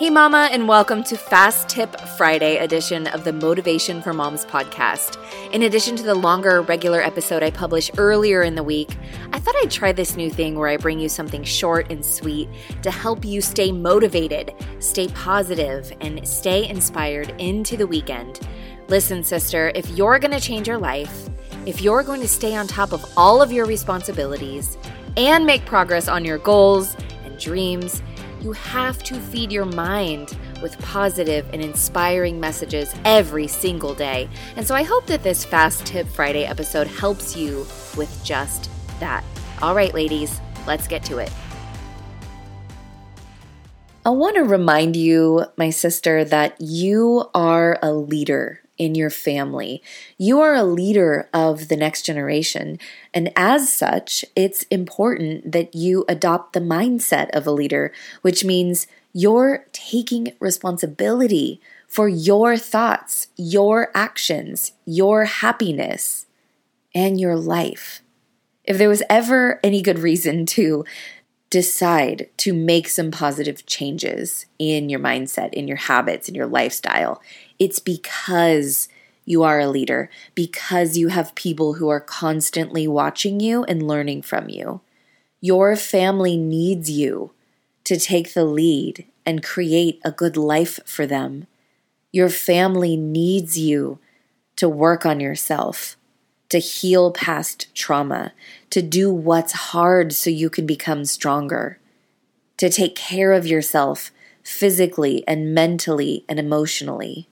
[0.00, 5.18] Hey, Mama, and welcome to Fast Tip Friday edition of the Motivation for Moms podcast.
[5.52, 8.96] In addition to the longer regular episode I publish earlier in the week,
[9.34, 12.48] I thought I'd try this new thing where I bring you something short and sweet
[12.80, 18.40] to help you stay motivated, stay positive, and stay inspired into the weekend.
[18.88, 21.28] Listen, sister, if you're going to change your life,
[21.66, 24.78] if you're going to stay on top of all of your responsibilities
[25.18, 26.96] and make progress on your goals
[27.26, 28.00] and dreams,
[28.42, 34.28] you have to feed your mind with positive and inspiring messages every single day.
[34.56, 39.24] And so I hope that this Fast Tip Friday episode helps you with just that.
[39.62, 41.30] All right, ladies, let's get to it.
[44.06, 49.82] I want to remind you, my sister, that you are a leader in your family.
[50.16, 52.78] You are a leader of the next generation.
[53.12, 58.86] And as such, it's important that you adopt the mindset of a leader, which means
[59.12, 66.24] you're taking responsibility for your thoughts, your actions, your happiness,
[66.94, 68.00] and your life.
[68.64, 70.86] If there was ever any good reason to
[71.50, 77.20] decide to make some positive changes in your mindset, in your habits, in your lifestyle,
[77.58, 78.88] it's because
[79.24, 84.22] you are a leader, because you have people who are constantly watching you and learning
[84.22, 84.80] from you.
[85.40, 87.32] Your family needs you
[87.84, 91.46] to take the lead and create a good life for them.
[92.12, 93.98] Your family needs you
[94.56, 95.96] to work on yourself,
[96.50, 98.32] to heal past trauma,
[98.68, 101.78] to do what's hard so you can become stronger,
[102.58, 104.10] to take care of yourself
[104.42, 107.28] physically and mentally and emotionally.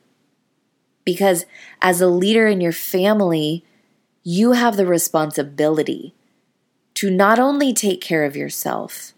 [1.05, 1.47] Because
[1.83, 3.64] as a leader in your family,
[4.22, 6.14] you have the responsibility
[6.94, 9.14] to not only take care of yourself,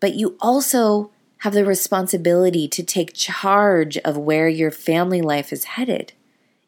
[0.00, 5.64] but you also have the responsibility to take charge of where your family life is
[5.64, 6.12] headed.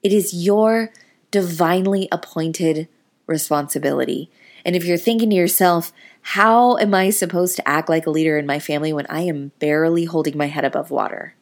[0.03, 0.93] It is your
[1.31, 2.89] divinely appointed
[3.27, 4.31] responsibility.
[4.65, 8.39] And if you're thinking to yourself, how am I supposed to act like a leader
[8.39, 11.35] in my family when I am barely holding my head above water?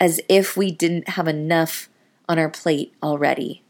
[0.00, 1.88] as if we didn't have enough
[2.28, 3.62] on our plate already.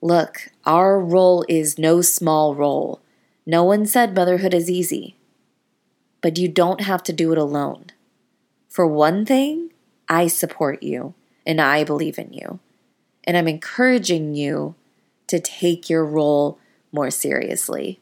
[0.00, 3.00] Look, our role is no small role.
[3.46, 5.16] No one said motherhood is easy.
[6.20, 7.86] But you don't have to do it alone.
[8.68, 9.70] For one thing,
[10.08, 11.14] I support you
[11.46, 12.58] and I believe in you.
[13.24, 14.74] And I'm encouraging you
[15.28, 16.58] to take your role
[16.92, 18.00] more seriously.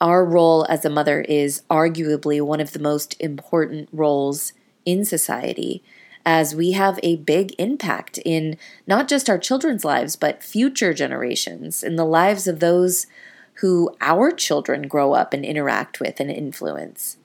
[0.00, 4.52] Our role as a mother is arguably one of the most important roles
[4.84, 5.82] in society
[6.24, 11.82] as we have a big impact in not just our children's lives, but future generations,
[11.82, 13.06] in the lives of those
[13.54, 17.16] who our children grow up and interact with and influence.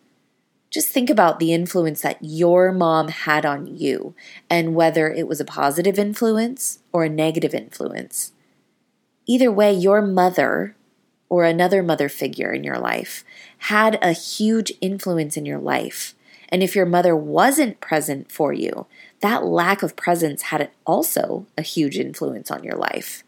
[0.77, 4.13] Just think about the influence that your mom had on you
[4.47, 8.31] and whether it was a positive influence or a negative influence.
[9.25, 10.75] Either way, your mother
[11.29, 13.23] or another mother figure in your life
[13.57, 16.13] had a huge influence in your life.
[16.49, 18.85] And if your mother wasn't present for you,
[19.21, 23.23] that lack of presence had also a huge influence on your life.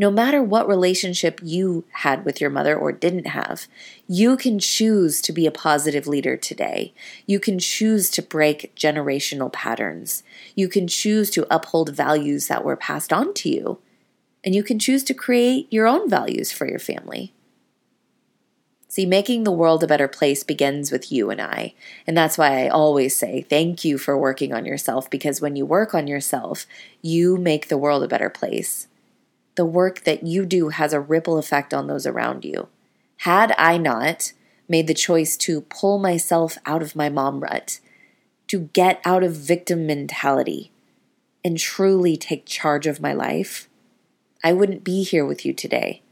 [0.00, 3.66] No matter what relationship you had with your mother or didn't have,
[4.06, 6.94] you can choose to be a positive leader today.
[7.26, 10.22] You can choose to break generational patterns.
[10.54, 13.78] You can choose to uphold values that were passed on to you.
[14.44, 17.32] And you can choose to create your own values for your family.
[18.86, 21.74] See, making the world a better place begins with you and I.
[22.06, 25.66] And that's why I always say thank you for working on yourself because when you
[25.66, 26.66] work on yourself,
[27.02, 28.87] you make the world a better place.
[29.58, 32.68] The work that you do has a ripple effect on those around you.
[33.22, 34.32] Had I not
[34.68, 37.80] made the choice to pull myself out of my mom rut,
[38.46, 40.70] to get out of victim mentality,
[41.44, 43.68] and truly take charge of my life,
[44.44, 46.02] I wouldn't be here with you today.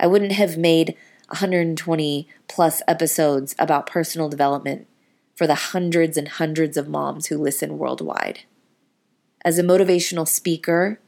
[0.00, 0.96] I wouldn't have made
[1.28, 4.88] 120 plus episodes about personal development
[5.36, 8.40] for the hundreds and hundreds of moms who listen worldwide.
[9.44, 10.98] As a motivational speaker,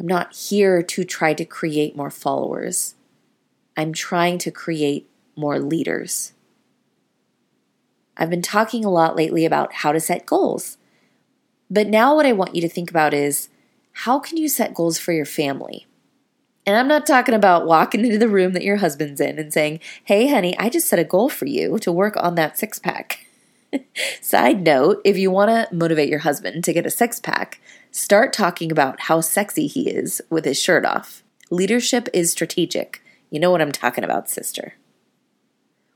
[0.00, 2.94] I'm not here to try to create more followers.
[3.76, 6.32] I'm trying to create more leaders.
[8.16, 10.78] I've been talking a lot lately about how to set goals.
[11.70, 13.50] But now, what I want you to think about is
[13.92, 15.86] how can you set goals for your family?
[16.64, 19.80] And I'm not talking about walking into the room that your husband's in and saying,
[20.04, 23.26] Hey, honey, I just set a goal for you to work on that six pack.
[24.22, 28.32] Side note if you want to motivate your husband to get a six pack, start
[28.32, 31.22] talking about how sexy he is with his shirt off.
[31.50, 33.02] Leadership is strategic.
[33.30, 34.74] You know what I'm talking about, sister.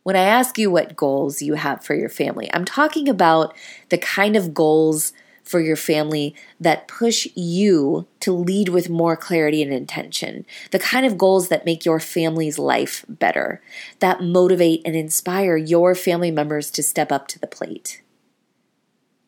[0.02, 3.56] When I ask you what goals you have for your family, I'm talking about
[3.88, 5.12] the kind of goals
[5.44, 11.04] for your family that push you to lead with more clarity and intention, the kind
[11.06, 13.62] of goals that make your family's life better,
[14.00, 18.02] that motivate and inspire your family members to step up to the plate.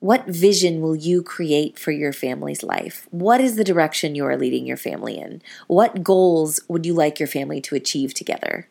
[0.07, 3.09] What vision will you create for your family's life?
[3.11, 5.43] What is the direction you are leading your family in?
[5.67, 8.69] What goals would you like your family to achieve together?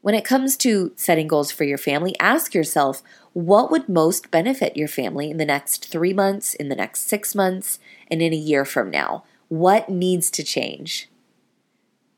[0.00, 3.02] When it comes to setting goals for your family, ask yourself
[3.34, 7.34] what would most benefit your family in the next three months, in the next six
[7.34, 7.78] months,
[8.10, 9.24] and in a year from now?
[9.48, 11.10] What needs to change?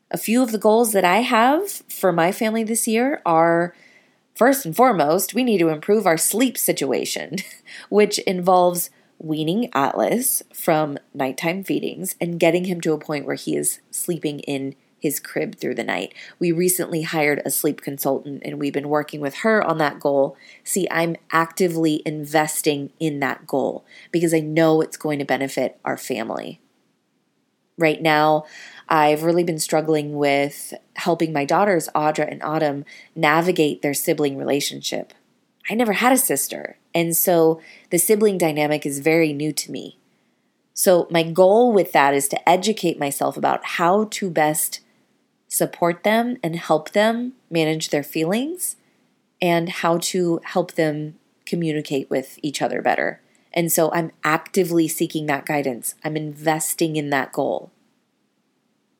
[0.09, 3.75] A few of the goals that I have for my family this year are
[4.41, 7.35] first and foremost, we need to improve our sleep situation,
[7.89, 8.89] which involves
[9.19, 14.39] weaning Atlas from nighttime feedings and getting him to a point where he is sleeping
[14.39, 16.15] in his crib through the night.
[16.39, 20.35] We recently hired a sleep consultant and we've been working with her on that goal.
[20.63, 25.97] See, I'm actively investing in that goal because I know it's going to benefit our
[25.97, 26.59] family.
[27.77, 28.45] Right now,
[28.91, 32.83] I've really been struggling with helping my daughters, Audra and Autumn,
[33.15, 35.13] navigate their sibling relationship.
[35.69, 39.97] I never had a sister, and so the sibling dynamic is very new to me.
[40.73, 44.81] So, my goal with that is to educate myself about how to best
[45.47, 48.75] support them and help them manage their feelings
[49.41, 51.15] and how to help them
[51.45, 53.21] communicate with each other better.
[53.53, 55.95] And so I'm actively seeking that guidance.
[56.03, 57.71] I'm investing in that goal.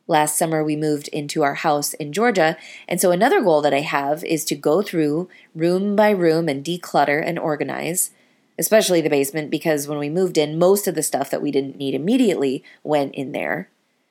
[0.08, 2.58] Last summer, we moved into our house in Georgia.
[2.88, 6.66] And so, another goal that I have is to go through room by room and
[6.66, 8.12] declutter and organize,
[8.58, 11.78] especially the basement, because when we moved in, most of the stuff that we didn't
[11.78, 13.70] need immediately went in there.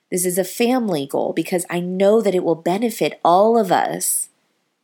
[0.09, 4.29] This is a family goal because I know that it will benefit all of us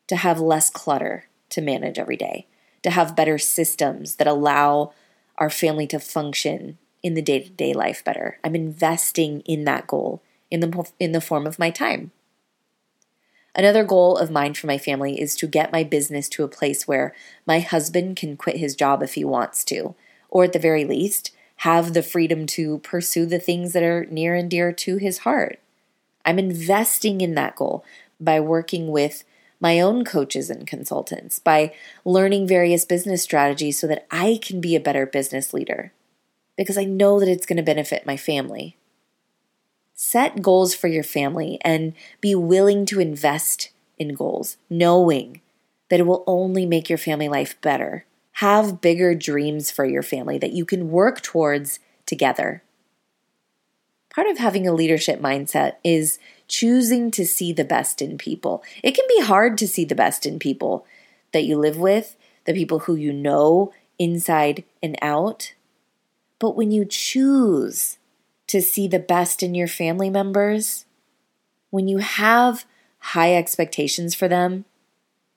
[0.07, 2.47] to have less clutter to manage every day,
[2.83, 4.93] to have better systems that allow
[5.37, 8.39] our family to function in the day to day life better.
[8.43, 12.11] I'm investing in that goal in the, in the form of my time.
[13.55, 16.87] Another goal of mine for my family is to get my business to a place
[16.87, 17.15] where
[17.45, 19.95] my husband can quit his job if he wants to,
[20.29, 24.35] or at the very least, have the freedom to pursue the things that are near
[24.35, 25.59] and dear to his heart.
[26.23, 27.83] I'm investing in that goal
[28.19, 29.23] by working with
[29.59, 31.73] my own coaches and consultants, by
[32.05, 35.93] learning various business strategies so that I can be a better business leader
[36.57, 38.77] because I know that it's going to benefit my family.
[39.99, 45.41] Set goals for your family and be willing to invest in goals, knowing
[45.89, 50.37] that it will only make your family life better have bigger dreams for your family
[50.37, 52.61] that you can work towards together.
[54.13, 58.63] Part of having a leadership mindset is choosing to see the best in people.
[58.83, 60.85] It can be hard to see the best in people
[61.31, 62.15] that you live with,
[62.45, 65.55] the people who you know inside and out.
[66.37, 67.97] But when you choose
[68.47, 70.85] to see the best in your family members,
[71.69, 72.65] when you have
[72.99, 74.65] high expectations for them,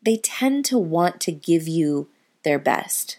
[0.02, 2.08] they tend to want to give you
[2.44, 3.18] their best.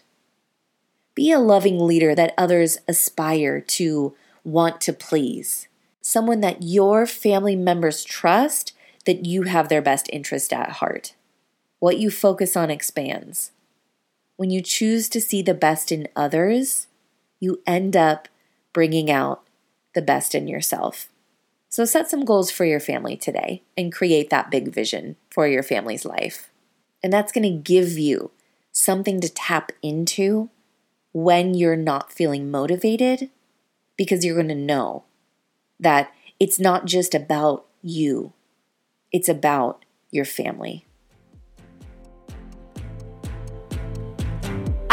[1.14, 5.68] Be a loving leader that others aspire to want to please.
[6.00, 8.72] Someone that your family members trust
[9.04, 11.14] that you have their best interest at heart.
[11.78, 13.52] What you focus on expands.
[14.36, 16.86] When you choose to see the best in others,
[17.38, 18.28] you end up
[18.72, 19.42] bringing out
[19.94, 21.08] the best in yourself.
[21.68, 25.62] So set some goals for your family today and create that big vision for your
[25.62, 26.50] family's life.
[27.02, 28.30] And that's going to give you
[28.72, 30.50] something to tap into
[31.12, 33.30] when you're not feeling motivated
[33.96, 35.04] because you're going to know
[35.80, 38.32] that it's not just about you,
[39.10, 40.86] it's about your family.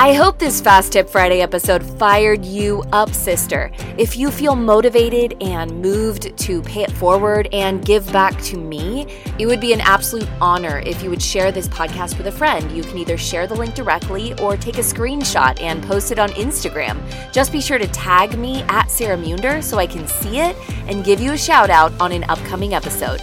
[0.01, 3.69] I hope this Fast Tip Friday episode fired you up, sister.
[3.97, 9.07] If you feel motivated and moved to pay it forward and give back to me,
[9.39, 12.71] it would be an absolute honor if you would share this podcast with a friend.
[12.71, 16.29] You can either share the link directly or take a screenshot and post it on
[16.29, 16.97] Instagram.
[17.33, 20.55] Just be sure to tag me at Sarah Monder so I can see it
[20.87, 23.19] and give you a shout out on an upcoming episode.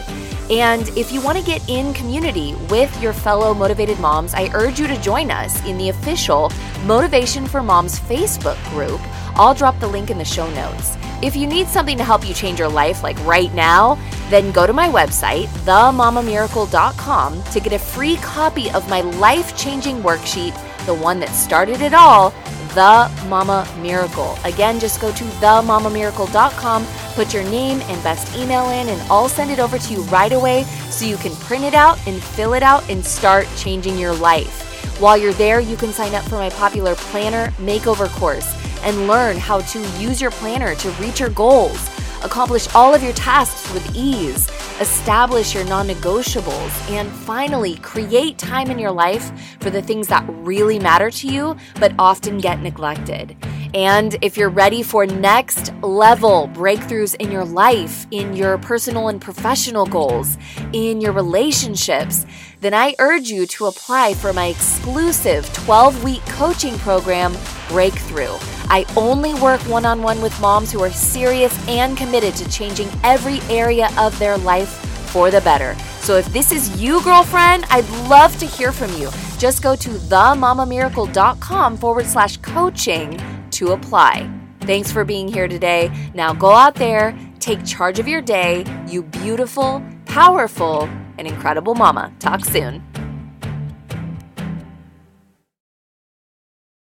[0.51, 4.79] And if you want to get in community with your fellow motivated moms, I urge
[4.79, 6.53] you to join us in the official
[6.85, 9.01] Motivation for Moms Facebook group.
[9.37, 10.97] I'll drop the link in the show notes.
[11.23, 13.99] If you need something to help you change your life, like right now,
[14.29, 20.03] then go to my website, themamamiracle.com, to get a free copy of my life changing
[20.03, 20.55] worksheet,
[20.87, 22.33] the one that started it all
[22.77, 24.37] The Mama Miracle.
[24.45, 29.51] Again, just go to themamamiracle.com, put your name and best email in, and I'll send
[29.51, 32.63] it over to you right away so you can print it out and fill it
[32.63, 35.01] out and start changing your life.
[35.01, 39.39] While you're there, you can sign up for my popular planner makeover course and learn
[39.39, 41.89] how to use your planner to reach your goals,
[42.23, 44.49] accomplish all of your tasks with ease,
[44.81, 49.31] establish your non negotiables, and finally create time in your life
[49.61, 53.37] for the things that really matter to you but often get neglected.
[53.75, 59.21] And if you're ready for next level breakthroughs in your life, in your personal and
[59.21, 60.39] professional goals,
[60.73, 62.25] in your relationships,
[62.61, 67.37] then I urge you to apply for my exclusive 12 week coaching program,
[67.69, 68.56] Breakthrough.
[68.69, 72.89] I only work one on one with moms who are serious and committed to changing
[73.03, 74.69] every area of their life
[75.11, 75.77] for the better.
[76.01, 79.11] So if this is you, girlfriend, I'd love to hear from you.
[79.39, 83.21] Just go to themamamiracle.com forward slash coaching
[83.51, 84.31] to apply.
[84.61, 85.91] Thanks for being here today.
[86.15, 92.13] Now go out there, take charge of your day, you beautiful, powerful, and incredible mama.
[92.19, 92.83] Talk soon.